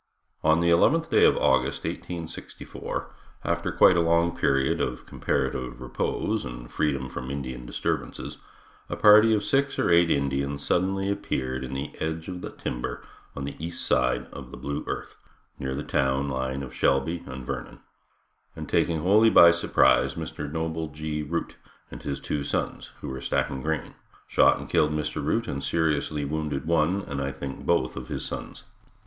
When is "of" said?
1.25-1.37, 4.81-5.05, 9.35-9.45, 12.27-12.41, 14.33-14.49, 16.63-16.73, 27.95-28.07